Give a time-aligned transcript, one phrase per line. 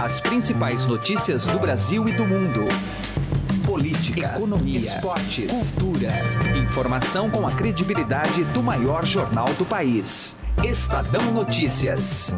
[0.00, 2.64] As principais notícias do Brasil e do mundo.
[3.66, 6.08] Política, economia, esportes, cultura.
[6.56, 10.38] Informação com a credibilidade do maior jornal do país.
[10.64, 12.34] Estadão Notícias.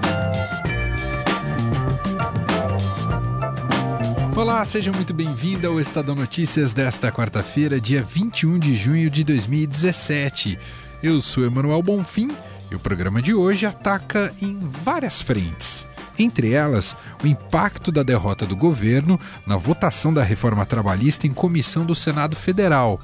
[4.35, 10.59] Olá, seja muito bem-vindo ao Estadão Notícias desta quarta-feira, dia 21 de junho de 2017.
[11.01, 12.29] Eu sou Emanuel Bonfim
[12.73, 15.87] e o programa de hoje ataca em várias frentes.
[16.19, 21.85] Entre elas, o impacto da derrota do governo na votação da reforma trabalhista em comissão
[21.85, 23.01] do Senado Federal.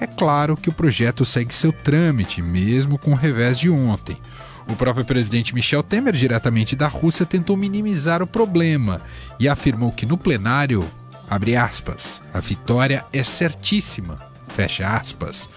[0.00, 4.20] É claro que o projeto segue seu trâmite, mesmo com o revés de ontem.
[4.68, 9.00] O próprio presidente Michel Temer, diretamente da Rússia, tentou minimizar o problema
[9.40, 10.86] e afirmou que no plenário,
[11.28, 15.48] abre aspas, a vitória é certíssima, fecha aspas.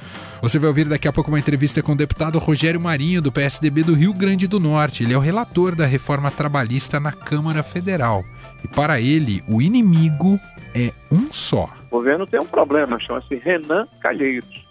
[0.42, 3.84] Você vai ouvir daqui a pouco uma entrevista com o deputado Rogério Marinho, do PSDB
[3.84, 5.04] do Rio Grande do Norte.
[5.04, 8.24] Ele é o relator da reforma trabalhista na Câmara Federal.
[8.64, 10.40] E para ele, o inimigo
[10.74, 11.70] é um só.
[11.92, 14.66] O governo tem um problema, chama-se Renan Calheiros,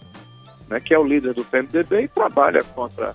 [0.69, 3.15] né, que é o líder do PMDB e trabalha contra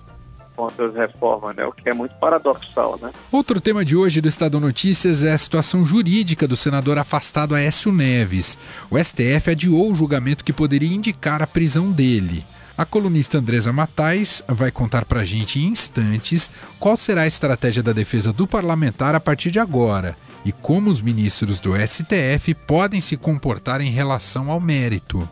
[0.56, 1.64] contra né?
[1.66, 3.12] O que é muito paradoxal, né?
[3.30, 7.92] Outro tema de hoje do Estado Notícias é a situação jurídica do senador afastado Aécio
[7.92, 8.58] Neves.
[8.90, 12.44] O STF adiou o julgamento que poderia indicar a prisão dele.
[12.78, 17.82] A colunista Andresa Matais vai contar para a gente em instantes qual será a estratégia
[17.82, 23.00] da defesa do parlamentar a partir de agora e como os ministros do STF podem
[23.00, 25.28] se comportar em relação ao mérito.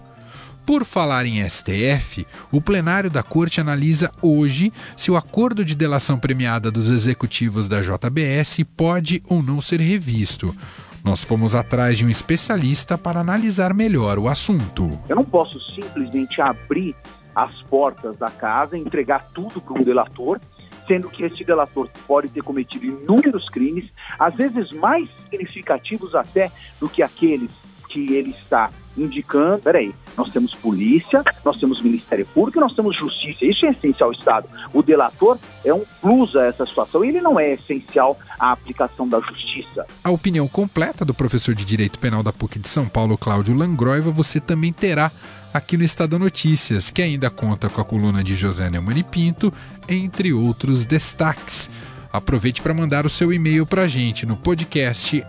[0.66, 6.18] Por falar em STF, o plenário da Corte analisa hoje se o acordo de delação
[6.18, 10.56] premiada dos executivos da JBS pode ou não ser revisto.
[11.04, 14.90] Nós fomos atrás de um especialista para analisar melhor o assunto.
[15.06, 16.96] Eu não posso simplesmente abrir
[17.34, 20.40] as portas da casa entregar tudo para um delator,
[20.88, 23.84] sendo que esse delator pode ter cometido inúmeros crimes,
[24.18, 27.50] às vezes mais significativos até do que aqueles
[27.90, 33.44] que ele está indicando, peraí, nós temos polícia, nós temos Ministério Público, nós temos justiça.
[33.44, 34.48] Isso é essencial ao Estado.
[34.72, 37.04] O delator é um plus a essa situação.
[37.04, 39.86] Ele não é essencial à aplicação da justiça.
[40.02, 44.10] A opinião completa do professor de Direito Penal da PUC de São Paulo, Cláudio Langroiva,
[44.10, 45.10] você também terá
[45.52, 49.52] aqui no Estado Notícias, que ainda conta com a coluna de José Neumann Pinto,
[49.88, 51.70] entre outros destaques.
[52.12, 55.24] Aproveite para mandar o seu e-mail para a gente no podcast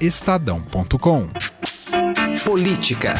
[0.00, 1.28] estadão.com.
[2.48, 3.12] Política.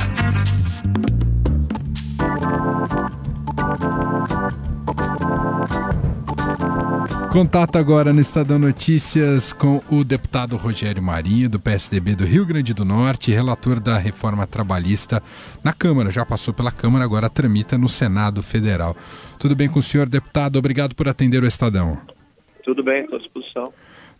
[7.30, 12.72] Contato agora no Estadão Notícias com o deputado Rogério Marinho, do PSDB do Rio Grande
[12.72, 15.22] do Norte, relator da reforma trabalhista
[15.62, 16.10] na Câmara.
[16.10, 18.96] Já passou pela Câmara, agora tramita no Senado Federal.
[19.38, 20.56] Tudo bem com o senhor, deputado?
[20.56, 21.98] Obrigado por atender o Estadão.
[22.64, 23.74] Tudo bem, estou à disposição.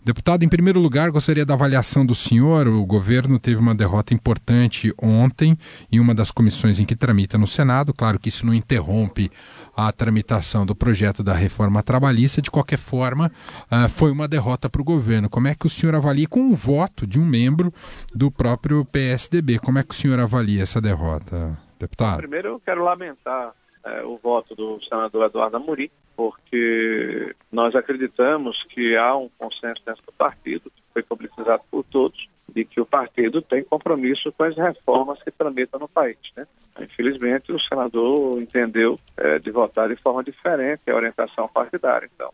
[0.08, 2.66] Deputado, em primeiro lugar, gostaria da avaliação do senhor.
[2.66, 5.54] O governo teve uma derrota importante ontem
[5.92, 7.92] em uma das comissões em que tramita no Senado.
[7.92, 9.30] Claro que isso não interrompe
[9.76, 12.40] a tramitação do projeto da reforma trabalhista.
[12.40, 13.30] De qualquer forma,
[13.70, 15.28] uh, foi uma derrota para o governo.
[15.28, 17.70] Como é que o senhor avalia, com o voto de um membro
[18.14, 22.16] do próprio PSDB, como é que o senhor avalia essa derrota, deputado?
[22.16, 23.52] Primeiro, eu quero lamentar
[23.84, 30.02] é, o voto do senador Eduardo Amorim, porque nós acreditamos que há um consenso dentro
[30.04, 34.56] do partido, que foi publicizado por todos, de que o partido tem compromisso com as
[34.56, 36.18] reformas que tramitam no país.
[36.36, 36.44] Né?
[36.80, 42.10] Infelizmente, o senador entendeu é, de votar de forma diferente a orientação partidária.
[42.12, 42.32] Então,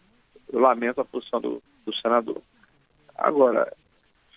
[0.51, 2.41] eu lamento a posição do, do senador.
[3.15, 3.71] Agora,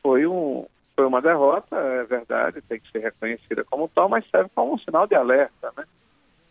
[0.02, 4.50] foi, um, foi uma derrota, é verdade, tem que ser reconhecida como tal, mas serve
[4.54, 5.86] como um sinal de alerta, né?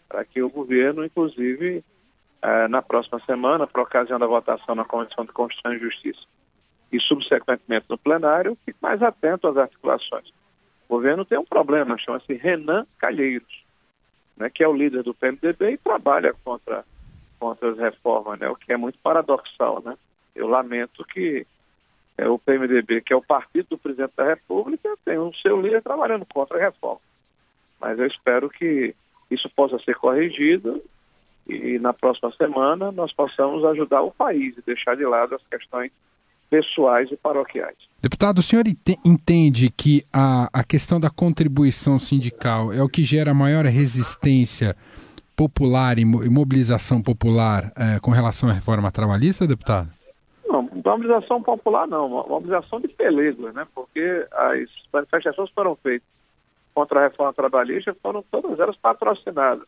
[0.08, 1.84] para que o governo, inclusive,
[2.42, 6.20] eh, na próxima semana, por ocasião da votação na Comissão de Constituição e Justiça
[6.92, 10.28] e subsequentemente no plenário, fique mais atento às articulações.
[10.88, 13.64] O governo tem um problema, chama-se Renan Calheiros,
[14.36, 16.84] né, que é o líder do PMDB e trabalha contra,
[17.38, 19.82] contra as reformas, né, o que é muito paradoxal.
[19.84, 19.96] Né?
[20.34, 21.46] Eu lamento que
[22.16, 25.82] é, o PMDB, que é o partido do presidente da República, tem o seu líder
[25.82, 27.00] trabalhando contra a reforma.
[27.80, 28.94] Mas eu espero que
[29.30, 30.82] isso possa ser corrigido
[31.48, 35.92] e na próxima semana nós possamos ajudar o país e deixar de lado as questões
[36.50, 37.76] pessoais e paroquiais.
[38.00, 38.64] Deputado, o senhor
[39.04, 44.76] entende que a, a questão da contribuição sindical é o que gera maior resistência
[45.36, 49.88] popular e mobilização popular é, com relação à reforma trabalhista, deputado?
[50.48, 53.66] Não, mobilização popular não, mobilização de pelegos, né?
[53.74, 56.08] Porque as manifestações foram feitas
[56.76, 59.66] contra a reforma trabalhista foram todas elas patrocinadas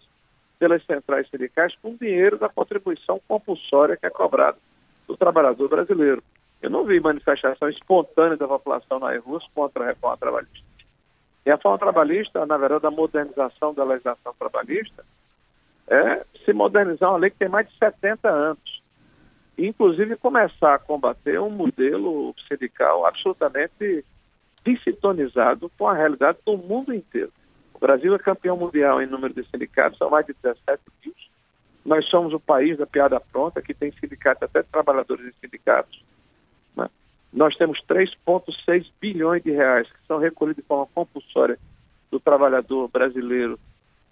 [0.59, 4.59] pelas centrais sindicais com dinheiro da contribuição compulsória que é cobrada
[5.07, 6.23] do trabalhador brasileiro.
[6.61, 10.67] Eu não vi manifestação espontânea da população nas ruas contra a reforma trabalhista.
[11.47, 15.05] E a reforma trabalhista, na verdade, a modernização da legislação trabalhista,
[15.87, 18.83] é se modernizar uma lei que tem mais de 70 anos.
[19.57, 24.05] E, inclusive, começar a combater um modelo sindical absolutamente
[24.65, 27.33] desintonizado com a realidade do mundo inteiro.
[27.79, 31.15] O Brasil é campeão mundial em número de sindicatos, são mais de 17 mil.
[31.87, 36.05] Nós somos o país da piada pronta, que tem sindicatos, até trabalhadores de sindicatos.
[36.77, 36.89] Né?
[37.33, 41.57] Nós temos 3,6 bilhões de reais que são recolhidos de forma compulsória
[42.11, 43.57] do trabalhador brasileiro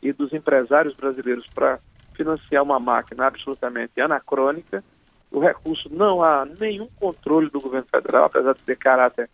[0.00, 1.80] e dos empresários brasileiros para
[2.14, 4.84] financiar uma máquina absolutamente anacrônica.
[5.28, 9.28] O recurso não há nenhum controle do governo federal, apesar de ter caráter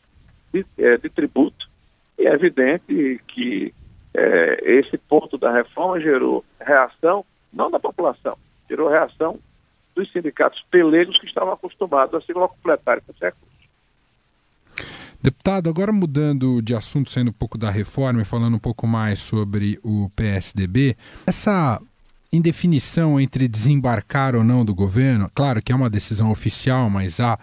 [0.51, 1.69] de, é, de tributo.
[2.19, 3.75] E é evidente que
[4.15, 8.37] é, esse ponto da reforma gerou reação, não da população,
[8.69, 9.39] gerou reação
[9.95, 13.53] dos sindicatos pelegos que estavam acostumados a se locupletarem com recurso.
[15.21, 19.21] Deputado, agora mudando de assunto, saindo um pouco da reforma e falando um pouco mais
[19.21, 21.81] sobre o PSDB, essa
[22.33, 27.39] indefinição entre desembarcar ou não do governo, claro que é uma decisão oficial, mas há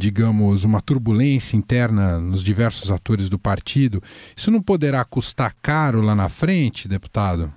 [0.00, 4.02] digamos, uma turbulência interna nos diversos atores do partido,
[4.34, 7.52] isso não poderá custar caro lá na frente, deputado?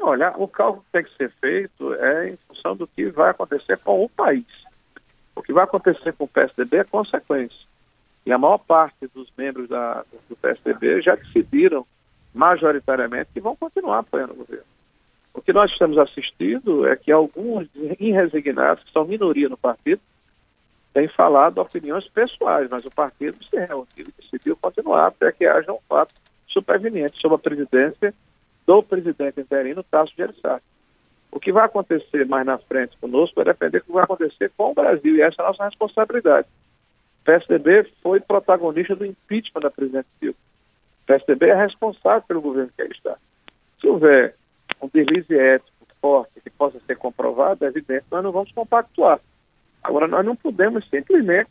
[0.00, 3.76] Olha, o cálculo que tem que ser feito é em função do que vai acontecer
[3.78, 4.46] com o país.
[5.34, 7.66] O que vai acontecer com o PSDB é consequência.
[8.24, 11.86] E a maior parte dos membros da, do PSDB já decidiram,
[12.32, 14.64] majoritariamente, que vão continuar apoiando o governo.
[15.34, 17.68] O que nós estamos assistindo é que alguns
[18.00, 20.00] irresignados, que são minoria no partido,
[20.96, 25.70] tem falado opiniões pessoais, mas o partido se reuniu e decidiu continuar até que haja
[25.70, 26.14] um fato
[26.48, 28.14] superveniente sob a presidência
[28.66, 30.64] do presidente interino, Tasso Gereissati.
[31.30, 34.70] O que vai acontecer mais na frente conosco vai depender do que vai acontecer com
[34.70, 36.48] o Brasil, e essa é a nossa responsabilidade.
[37.20, 40.38] O PSDB foi protagonista do impeachment da presidente Dilma.
[41.02, 43.18] O PSDB é responsável pelo governo que aí está.
[43.82, 44.34] Se houver
[44.80, 49.20] um deslize ético forte que possa ser comprovado, é evidente, nós não vamos compactuar.
[49.86, 51.48] Agora, nós não podemos simplesmente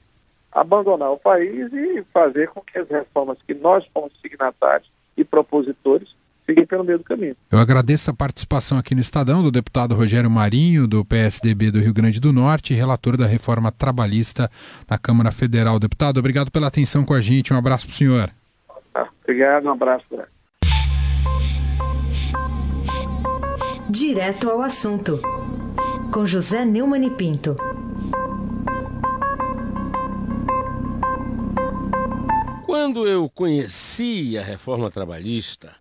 [0.52, 6.14] abandonar o país e fazer com que as reformas que nós fomos signatários e propositores
[6.46, 7.36] fiquem pelo meio do caminho.
[7.50, 11.94] Eu agradeço a participação aqui no Estadão do deputado Rogério Marinho, do PSDB do Rio
[11.94, 14.50] Grande do Norte, relator da reforma trabalhista
[14.90, 15.80] na Câmara Federal.
[15.80, 17.54] Deputado, obrigado pela atenção com a gente.
[17.54, 18.30] Um abraço para o senhor.
[18.94, 20.06] Ah, obrigado, um abraço.
[23.90, 25.20] Direto ao assunto,
[26.12, 27.56] com José Neumann e Pinto.
[32.78, 35.74] Quando eu conheci a reforma trabalhista,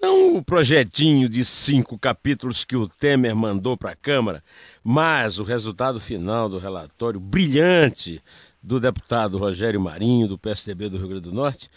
[0.00, 4.44] não o projetinho de cinco capítulos que o Temer mandou para a Câmara,
[4.82, 8.22] mas o resultado final do relatório brilhante
[8.62, 11.68] do deputado Rogério Marinho, do PSDB do Rio Grande do Norte,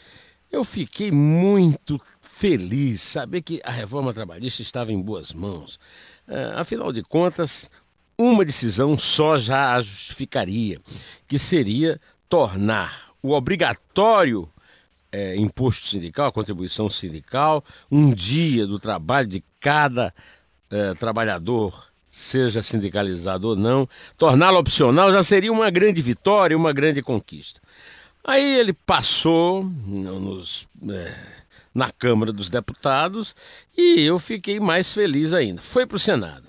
[0.52, 5.80] eu fiquei muito feliz saber que a reforma trabalhista estava em boas mãos.
[6.28, 7.72] É, afinal de contas,
[8.16, 10.80] uma decisão só já a justificaria,
[11.28, 12.00] que seria
[12.30, 14.48] tornar o obrigatório
[15.12, 20.14] é, imposto sindical, contribuição sindical, um dia do trabalho de cada
[20.70, 27.02] é, trabalhador, seja sindicalizado ou não, torná-lo opcional já seria uma grande vitória, uma grande
[27.02, 27.62] conquista.
[28.24, 31.14] Aí ele passou nos, é,
[31.74, 33.36] na Câmara dos Deputados
[33.78, 35.62] e eu fiquei mais feliz ainda.
[35.62, 36.48] Foi para o Senado.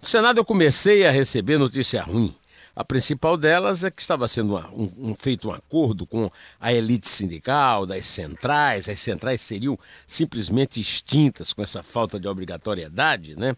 [0.00, 2.34] No Senado eu comecei a receber notícia ruim.
[2.80, 7.10] A principal delas é que estava sendo um, um, feito um acordo com a elite
[7.10, 13.54] sindical, das centrais, as centrais seriam simplesmente extintas com essa falta de obrigatoriedade, né?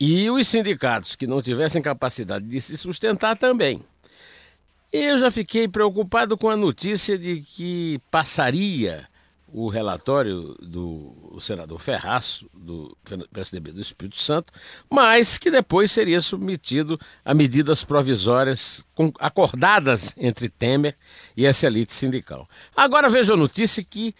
[0.00, 3.84] E os sindicatos que não tivessem capacidade de se sustentar também.
[4.92, 9.06] Eu já fiquei preocupado com a notícia de que passaria
[9.46, 12.96] o relatório do senador Ferraço, do
[13.32, 14.52] PSDB do Espírito Santo,
[14.90, 18.84] mas que depois seria submetido a medidas provisórias
[19.18, 20.96] acordadas entre Temer
[21.36, 22.48] e essa elite sindical.
[22.76, 24.14] Agora veja a notícia que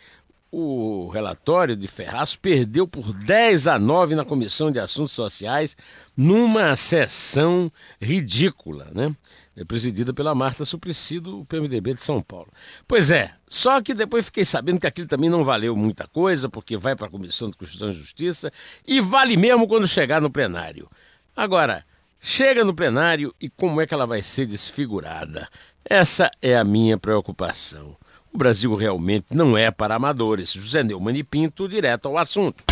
[0.51, 5.77] o relatório de Ferraz perdeu por 10 a 9 na Comissão de Assuntos Sociais,
[6.17, 7.71] numa sessão
[8.01, 9.15] ridícula, né?
[9.57, 12.49] É presidida pela Marta Suplicy do PMDB de São Paulo.
[12.87, 16.77] Pois é, só que depois fiquei sabendo que aquilo também não valeu muita coisa, porque
[16.77, 18.53] vai para a Comissão de Constituição e Justiça
[18.87, 20.91] e vale mesmo quando chegar no plenário.
[21.35, 21.87] Agora,
[22.21, 25.49] chega no plenário e como é que ela vai ser desfigurada?
[25.83, 27.97] Essa é a minha preocupação.
[28.31, 30.53] O Brasil realmente não é para amadores.
[30.53, 32.63] José Neumann e Pinto, direto ao assunto.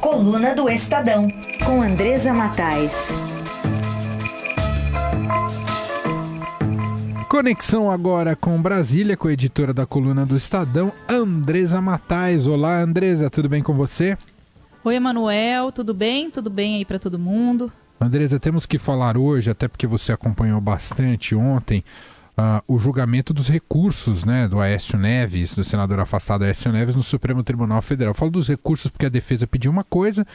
[0.00, 1.28] Coluna do Estadão,
[1.64, 3.14] com Andresa Matais.
[7.34, 12.46] Conexão agora com Brasília, com a editora da coluna do Estadão, Andresa Matais.
[12.46, 14.16] Olá, Andresa, tudo bem com você?
[14.84, 16.30] Oi, Emanuel, tudo bem?
[16.30, 17.72] Tudo bem aí para todo mundo?
[18.00, 21.82] Andresa, temos que falar hoje, até porque você acompanhou bastante ontem,
[22.36, 27.02] uh, o julgamento dos recursos né, do Aécio Neves, do senador afastado Aécio Neves, no
[27.02, 28.10] Supremo Tribunal Federal.
[28.10, 30.26] Eu falo dos recursos porque a defesa pediu uma coisa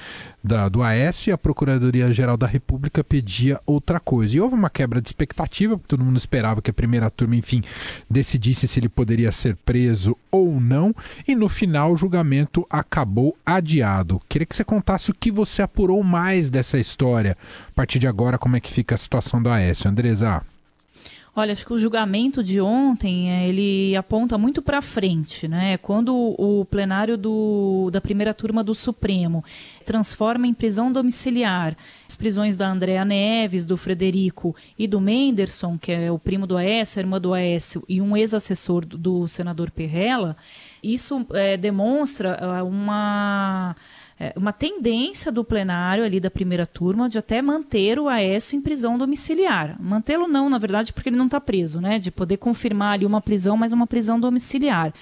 [0.43, 4.35] da, do Aécio e a Procuradoria-Geral da República pedia outra coisa.
[4.35, 7.61] E houve uma quebra de expectativa, porque todo mundo esperava que a primeira turma, enfim,
[8.09, 10.93] decidisse se ele poderia ser preso ou não.
[11.27, 14.21] E no final o julgamento acabou adiado.
[14.27, 17.37] Queria que você contasse o que você apurou mais dessa história.
[17.69, 20.41] A partir de agora, como é que fica a situação do Aécio, Andresa?
[21.39, 25.77] Olha, acho que o julgamento de ontem é, ele aponta muito para frente, né?
[25.77, 29.41] Quando o plenário do, da primeira turma do Supremo
[29.86, 35.93] transforma em prisão domiciliar as prisões da Andréa Neves, do Frederico e do Menderson, que
[35.93, 39.72] é o primo do Aécio, a irmã do Aécio e um ex-assessor do, do, senador
[39.72, 40.36] Perrella,
[40.84, 43.98] isso é, demonstra uh, uma é,
[44.35, 48.97] uma tendência do plenário ali da primeira turma de até manter o Aécio em prisão
[48.97, 49.77] domiciliar.
[49.79, 51.97] Mantê-lo não, na verdade, porque ele não está preso, né?
[51.97, 54.93] De poder confirmar ali uma prisão, mas uma prisão domiciliar.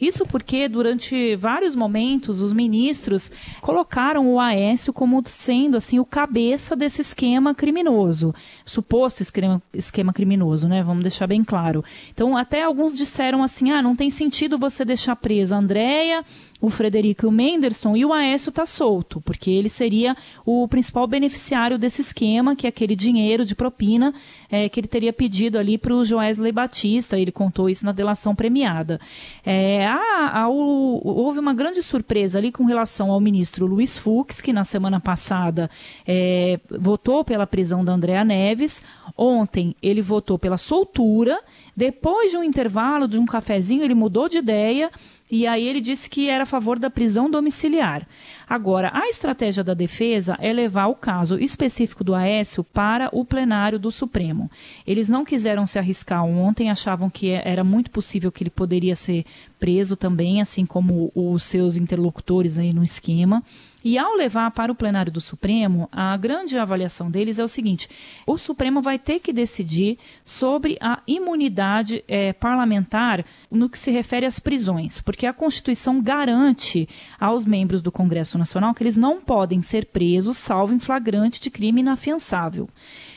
[0.00, 6.74] Isso porque durante vários momentos os ministros colocaram o Aécio como sendo assim o cabeça
[6.74, 10.82] desse esquema criminoso, suposto esquema, esquema criminoso, né?
[10.82, 11.84] Vamos deixar bem claro.
[12.12, 16.24] Então até alguns disseram assim, ah, não tem sentido você deixar presa a Andrea
[16.60, 21.06] o Frederico e o Menderson, e o Aécio está solto, porque ele seria o principal
[21.06, 24.14] beneficiário desse esquema, que é aquele dinheiro de propina
[24.50, 28.34] é, que ele teria pedido ali para o Joesley Batista, ele contou isso na delação
[28.34, 29.00] premiada.
[29.44, 34.40] É, a, a, o, houve uma grande surpresa ali com relação ao ministro Luiz Fux,
[34.40, 35.70] que na semana passada
[36.06, 38.82] é, votou pela prisão da Andréa Neves,
[39.16, 41.38] ontem ele votou pela soltura,
[41.76, 44.90] depois de um intervalo, de um cafezinho, ele mudou de ideia
[45.30, 48.06] e aí ele disse que era a favor da prisão domiciliar.
[48.48, 53.78] Agora, a estratégia da defesa é levar o caso específico do Aécio para o plenário
[53.78, 54.50] do Supremo.
[54.86, 59.24] Eles não quiseram se arriscar ontem, achavam que era muito possível que ele poderia ser
[59.58, 63.42] preso também, assim como os seus interlocutores aí no esquema.
[63.84, 67.88] E ao levar para o plenário do Supremo, a grande avaliação deles é o seguinte:
[68.26, 74.24] o Supremo vai ter que decidir sobre a imunidade é, parlamentar no que se refere
[74.24, 76.88] às prisões, porque a Constituição garante
[77.20, 81.50] aos membros do Congresso Nacional que eles não podem ser presos salvo em flagrante de
[81.50, 82.68] crime inafiançável.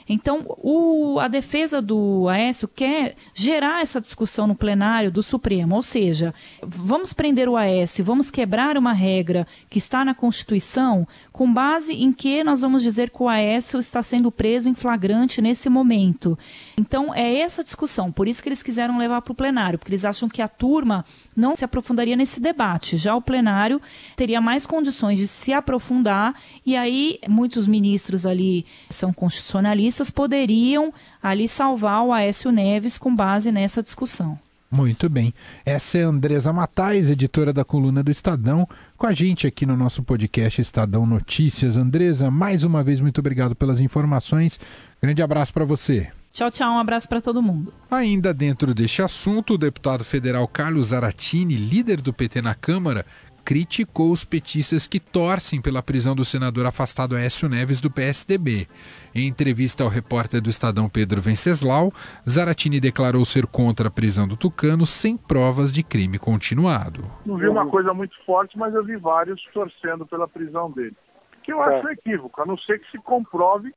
[0.09, 5.81] Então, o, a defesa do Aécio quer gerar essa discussão no plenário do Supremo, ou
[5.81, 6.33] seja,
[6.63, 11.05] vamos prender o Aécio, vamos quebrar uma regra que está na Constituição,
[11.37, 15.39] com base em que nós vamos dizer que o Aécio está sendo preso em flagrante
[15.39, 16.35] nesse momento.
[16.75, 20.03] Então, é essa discussão, por isso que eles quiseram levar para o plenário, porque eles
[20.03, 22.97] acham que a turma não se aprofundaria nesse debate.
[22.97, 23.79] Já o plenário
[24.15, 26.33] teria mais condições de se aprofundar
[26.65, 30.91] e aí muitos ministros ali são constitucionalistas poderiam
[31.21, 34.39] ali salvar o Aécio Neves com base nessa discussão.
[34.69, 35.33] Muito bem.
[35.65, 39.77] Essa é a Andresa Matais, editora da coluna do Estadão, com a gente aqui no
[39.77, 41.77] nosso podcast Estadão Notícias.
[41.77, 44.59] Andresa, mais uma vez, muito obrigado pelas informações.
[45.01, 46.09] Grande abraço para você.
[46.33, 46.71] Tchau, tchau.
[46.71, 47.73] Um abraço para todo mundo.
[47.89, 53.05] Ainda dentro deste assunto, o deputado federal Carlos Zaratini, líder do PT na Câmara,
[53.47, 58.67] criticou os petistas que torcem pela prisão do senador afastado Aécio Neves do PSDB.
[59.15, 61.93] Em entrevista ao repórter do Estadão Pedro Venceslau,
[62.29, 67.05] Zaratini declarou ser contra a prisão do Tucano sem provas de crime continuado.
[67.25, 70.97] Não vi uma coisa muito forte, mas eu vi vários torcendo pela prisão dele.
[71.41, 71.93] Que eu acho é.
[71.93, 73.73] equívoco, a não ser que se comprove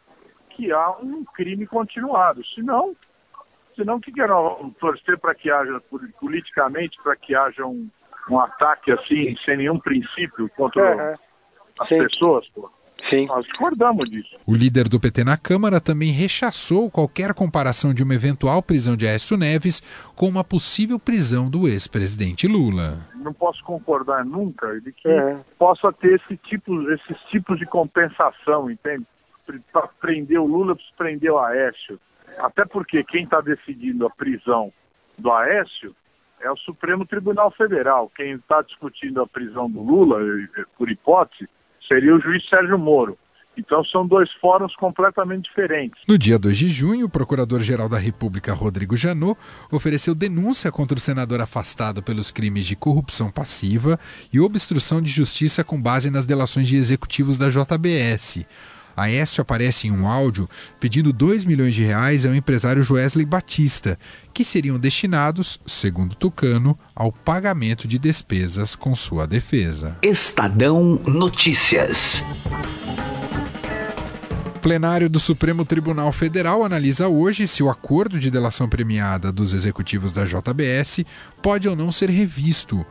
[0.48, 2.44] que há um crime continuado.
[2.56, 2.96] Senão,
[3.76, 4.34] senão que querem
[4.80, 5.80] torcer para que haja,
[6.18, 7.88] politicamente, para que haja um,
[8.30, 11.14] um ataque assim, sem nenhum princípio contra uhum.
[11.80, 11.98] as Sim.
[11.98, 12.70] pessoas, pô.
[13.08, 13.26] Sim.
[13.26, 14.36] Nós discordamos disso.
[14.46, 19.06] O líder do PT na Câmara também rechaçou qualquer comparação de uma eventual prisão de
[19.06, 19.80] Aécio Neves
[20.14, 22.98] com uma possível prisão do ex-presidente Lula.
[23.14, 25.38] Não posso concordar nunca de que é.
[25.58, 29.06] possa ter esse tipo, esses tipos de compensação, entende?
[29.72, 31.98] Para prender o Lula, precisa prender o Aécio.
[32.38, 34.72] Até porque quem está decidindo a prisão
[35.18, 35.94] do Aécio
[36.40, 38.10] é o Supremo Tribunal Federal.
[38.14, 40.18] Quem está discutindo a prisão do Lula,
[40.76, 41.48] por hipótese,
[41.86, 43.18] seria o juiz Sérgio Moro.
[43.56, 46.00] Então são dois fóruns completamente diferentes.
[46.08, 49.38] No dia 2 de junho, o Procurador-Geral da República, Rodrigo Janot,
[49.70, 53.98] ofereceu denúncia contra o senador afastado pelos crimes de corrupção passiva
[54.32, 58.46] e obstrução de justiça com base nas delações de executivos da JBS.
[58.96, 63.98] Aécio aparece em um áudio pedindo 2 milhões de reais ao empresário Joesley Batista,
[64.32, 69.96] que seriam destinados, segundo Tucano, ao pagamento de despesas com sua defesa.
[70.02, 72.24] Estadão Notícias.
[74.56, 79.54] O plenário do Supremo Tribunal Federal analisa hoje se o acordo de delação premiada dos
[79.54, 81.06] executivos da JBS
[81.40, 82.84] pode ou não ser revisto.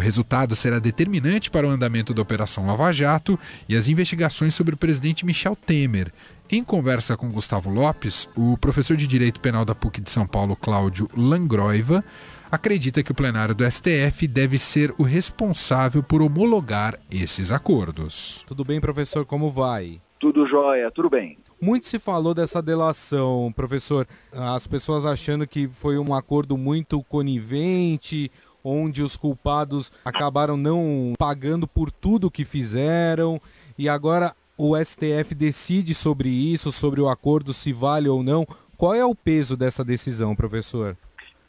[0.00, 3.38] O resultado será determinante para o andamento da Operação Lava Jato
[3.68, 6.10] e as investigações sobre o presidente Michel Temer.
[6.50, 10.56] Em conversa com Gustavo Lopes, o professor de Direito Penal da PUC de São Paulo,
[10.56, 12.02] Cláudio Langroiva,
[12.50, 18.42] acredita que o plenário do STF deve ser o responsável por homologar esses acordos.
[18.46, 19.26] Tudo bem, professor?
[19.26, 20.00] Como vai?
[20.18, 21.36] Tudo jóia, tudo bem.
[21.60, 24.06] Muito se falou dessa delação, professor.
[24.32, 28.30] As pessoas achando que foi um acordo muito conivente,
[28.64, 33.40] onde os culpados acabaram não pagando por tudo que fizeram
[33.78, 38.46] e agora o STF decide sobre isso, sobre o acordo se vale ou não.
[38.76, 40.96] Qual é o peso dessa decisão, professor?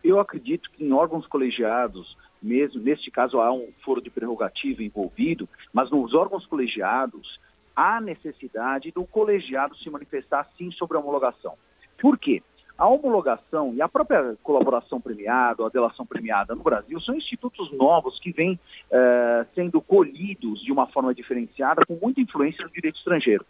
[0.03, 5.47] Eu acredito que em órgãos colegiados, mesmo neste caso há um foro de prerrogativa envolvido,
[5.73, 7.39] mas nos órgãos colegiados
[7.75, 11.55] há necessidade do colegiado se manifestar sim sobre a homologação.
[12.01, 12.41] Por quê?
[12.81, 18.19] A homologação e a própria colaboração premiada, a delação premiada no Brasil, são institutos novos
[18.19, 18.59] que vêm
[18.89, 23.45] eh, sendo colhidos de uma forma diferenciada, com muita influência no direito estrangeiro.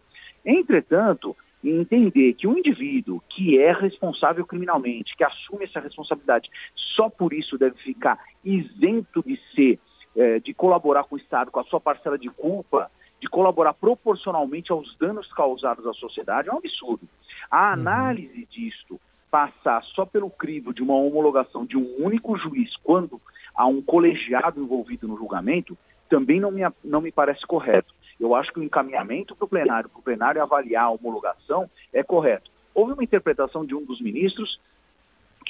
[0.46, 1.34] Entretanto,
[1.64, 6.50] entender que o indivíduo que é responsável criminalmente, que assume essa responsabilidade,
[6.98, 9.80] só por isso deve ficar isento de ser,
[10.14, 14.74] eh, de colaborar com o Estado, com a sua parcela de culpa, de colaborar proporcionalmente
[14.74, 17.08] aos danos causados à sociedade, é um absurdo.
[17.50, 17.72] A uhum.
[17.72, 19.00] análise disto
[19.32, 23.20] passar só pelo crivo de uma homologação de um único juiz quando
[23.56, 25.78] há um colegiado envolvido no julgamento,
[26.10, 27.96] também não me, não me parece correto.
[28.20, 32.04] Eu acho que o encaminhamento para o plenário, para o plenário avaliar a homologação, é
[32.04, 32.52] correto.
[32.76, 34.60] Houve uma interpretação de um dos ministros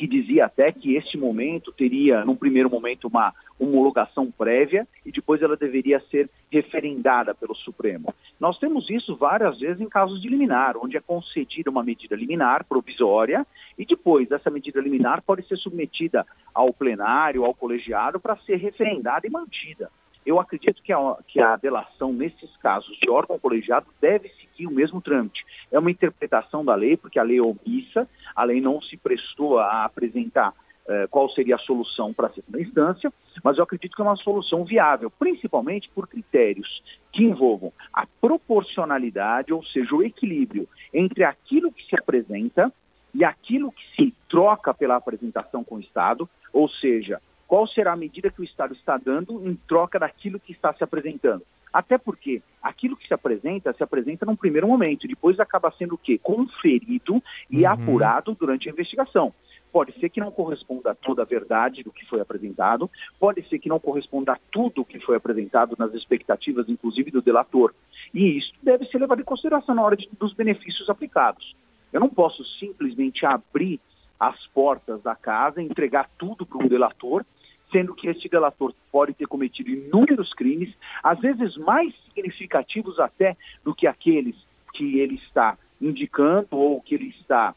[0.02, 5.44] que dizia até que este momento teria, num primeiro momento, uma homologação prévia e depois
[5.44, 8.12] ela deveria ser referendada pelo Supremo.
[8.40, 12.66] Nós temos isso várias vezes em casos de liminar, onde é concedida uma medida liminar
[12.66, 13.46] provisória
[13.78, 19.28] e depois essa medida liminar pode ser submetida ao plenário, ao colegiado, para ser referendada
[19.28, 19.92] e mantida.
[20.26, 24.72] Eu acredito que a, que a delação, nesses casos de órgão colegiado, deve seguir o
[24.72, 25.46] mesmo trâmite.
[25.72, 29.60] É uma interpretação da lei, porque a lei é omissa, a lei não se prestou
[29.60, 30.54] a apresentar
[30.88, 34.16] eh, qual seria a solução para a segunda instância, mas eu acredito que é uma
[34.16, 36.82] solução viável, principalmente por critérios
[37.14, 42.74] que envolvam a proporcionalidade, ou seja, o equilíbrio entre aquilo que se apresenta
[43.14, 47.98] e aquilo que se troca pela apresentação com o Estado, ou seja, qual será a
[47.98, 51.44] medida que o Estado está dando em troca daquilo que está se apresentando.
[51.74, 55.98] Até porque aquilo que se apresenta, se apresenta num primeiro momento, depois acaba sendo o
[55.98, 56.18] quê?
[56.18, 57.72] Conferido e uhum.
[57.72, 59.34] apurado durante a investigação.
[59.72, 63.58] Pode ser que não corresponda a toda a verdade do que foi apresentado, pode ser
[63.58, 67.74] que não corresponda a tudo o que foi apresentado nas expectativas, inclusive do delator.
[68.14, 71.56] E isso deve ser levado em consideração na hora de, dos benefícios aplicados.
[71.94, 73.80] Eu não posso simplesmente abrir
[74.20, 77.26] as portas da casa, entregar tudo para um delator
[77.72, 83.74] sendo que este delator pode ter cometido inúmeros crimes, às vezes mais significativos até do
[83.74, 84.36] que aqueles
[84.74, 87.56] que ele está indicando ou que ele está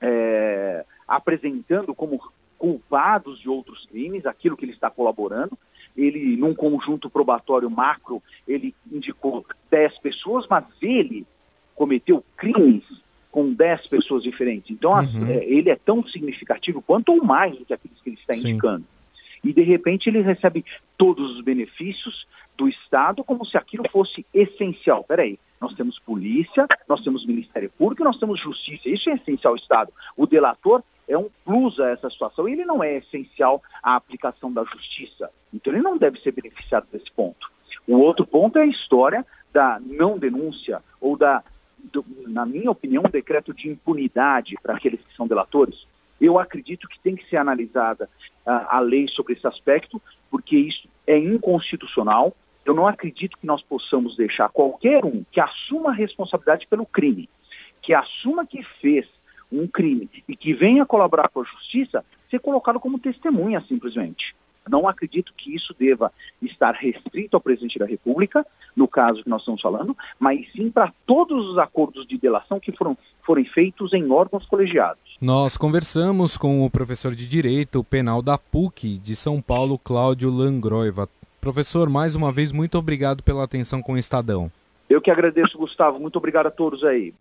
[0.00, 2.20] é, apresentando como
[2.58, 5.58] culpados de outros crimes, aquilo que ele está colaborando.
[5.96, 11.26] Ele, num conjunto probatório macro, ele indicou 10 pessoas, mas ele
[11.74, 12.84] cometeu crimes
[13.30, 14.70] com 10 pessoas diferentes.
[14.70, 15.26] Então, uhum.
[15.26, 18.50] é, ele é tão significativo quanto ou mais do que aqueles que ele está Sim.
[18.50, 18.84] indicando
[19.42, 20.64] e de repente ele recebe
[20.96, 22.26] todos os benefícios
[22.56, 25.04] do Estado como se aquilo fosse essencial.
[25.04, 28.88] Peraí, nós temos polícia, nós temos Ministério Público, nós temos justiça.
[28.88, 29.92] Isso é essencial ao Estado.
[30.16, 34.52] O delator é um plus a essa situação e ele não é essencial à aplicação
[34.52, 35.30] da justiça.
[35.52, 37.50] Então ele não deve ser beneficiado desse ponto.
[37.86, 41.42] O outro ponto é a história da não denúncia ou da,
[41.92, 45.86] do, na minha opinião, um decreto de impunidade para aqueles que são delatores.
[46.20, 48.08] Eu acredito que tem que ser analisada
[48.46, 52.36] uh, a lei sobre esse aspecto, porque isso é inconstitucional.
[52.64, 57.28] Eu não acredito que nós possamos deixar qualquer um que assuma a responsabilidade pelo crime,
[57.82, 59.06] que assuma que fez
[59.50, 64.34] um crime e que venha colaborar com a justiça, ser colocado como testemunha simplesmente.
[64.68, 69.40] Não acredito que isso deva estar restrito ao presidente da República, no caso que nós
[69.40, 72.96] estamos falando, mas sim para todos os acordos de delação que foram,
[73.30, 74.98] forem feitos em órgãos colegiados.
[75.20, 81.08] Nós conversamos com o professor de Direito Penal da PUC de São Paulo, Cláudio Langroiva.
[81.40, 84.50] Professor, mais uma vez, muito obrigado pela atenção com o Estadão.
[84.88, 86.00] Eu que agradeço, Gustavo.
[86.00, 87.14] Muito obrigado a todos aí.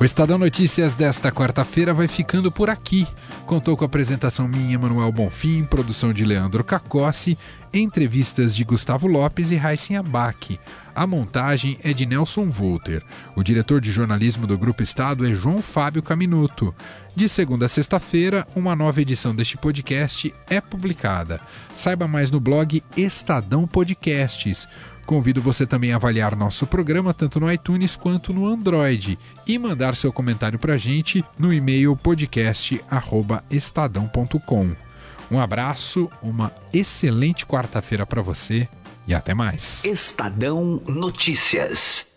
[0.00, 3.06] O Estadão Notícias desta quarta-feira vai ficando por aqui.
[3.50, 7.36] Contou com a apresentação minha, Manuel Bonfim, produção de Leandro Cacossi,
[7.74, 10.56] entrevistas de Gustavo Lopes e Raíssen Abac.
[10.94, 13.02] A montagem é de Nelson Volter.
[13.34, 16.72] O diretor de jornalismo do Grupo Estado é João Fábio Caminuto.
[17.16, 21.40] De segunda a sexta-feira, uma nova edição deste podcast é publicada.
[21.74, 24.68] Saiba mais no blog Estadão Podcasts.
[25.10, 29.96] Convido você também a avaliar nosso programa tanto no iTunes quanto no Android e mandar
[29.96, 34.70] seu comentário para a gente no e-mail podcast@estadão.com.
[35.28, 38.68] Um abraço, uma excelente quarta-feira para você
[39.04, 39.84] e até mais.
[39.84, 42.09] Estadão Notícias.